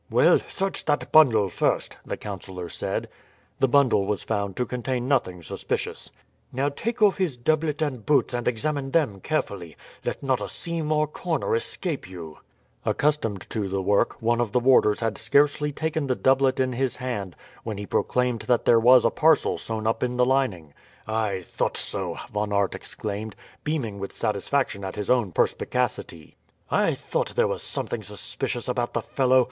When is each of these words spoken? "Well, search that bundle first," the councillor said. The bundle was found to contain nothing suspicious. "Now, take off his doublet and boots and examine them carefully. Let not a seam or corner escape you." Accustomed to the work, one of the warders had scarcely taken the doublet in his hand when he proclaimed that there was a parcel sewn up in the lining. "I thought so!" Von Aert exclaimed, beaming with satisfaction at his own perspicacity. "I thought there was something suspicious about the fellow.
"Well, 0.09 0.39
search 0.47 0.85
that 0.85 1.11
bundle 1.11 1.47
first," 1.49 1.95
the 2.03 2.17
councillor 2.17 2.69
said. 2.69 3.07
The 3.59 3.67
bundle 3.67 4.07
was 4.07 4.23
found 4.23 4.57
to 4.57 4.65
contain 4.65 5.07
nothing 5.07 5.43
suspicious. 5.43 6.09
"Now, 6.51 6.69
take 6.69 7.03
off 7.03 7.19
his 7.19 7.37
doublet 7.37 7.83
and 7.83 8.03
boots 8.03 8.33
and 8.33 8.47
examine 8.47 8.89
them 8.89 9.19
carefully. 9.21 9.77
Let 10.03 10.23
not 10.23 10.41
a 10.41 10.49
seam 10.49 10.91
or 10.91 11.05
corner 11.05 11.55
escape 11.55 12.09
you." 12.09 12.39
Accustomed 12.83 13.47
to 13.51 13.67
the 13.69 13.79
work, 13.83 14.19
one 14.23 14.41
of 14.41 14.53
the 14.53 14.59
warders 14.59 15.01
had 15.01 15.19
scarcely 15.19 15.71
taken 15.71 16.07
the 16.07 16.15
doublet 16.15 16.59
in 16.59 16.73
his 16.73 16.95
hand 16.95 17.35
when 17.63 17.77
he 17.77 17.85
proclaimed 17.85 18.41
that 18.47 18.65
there 18.65 18.79
was 18.79 19.05
a 19.05 19.11
parcel 19.11 19.59
sewn 19.59 19.85
up 19.85 20.01
in 20.01 20.17
the 20.17 20.25
lining. 20.25 20.73
"I 21.07 21.41
thought 21.43 21.77
so!" 21.77 22.17
Von 22.33 22.51
Aert 22.51 22.73
exclaimed, 22.73 23.35
beaming 23.63 23.99
with 23.99 24.13
satisfaction 24.13 24.83
at 24.83 24.95
his 24.95 25.11
own 25.11 25.31
perspicacity. 25.31 26.37
"I 26.71 26.95
thought 26.95 27.35
there 27.35 27.47
was 27.47 27.61
something 27.61 28.01
suspicious 28.01 28.67
about 28.67 28.93
the 28.95 29.03
fellow. 29.03 29.39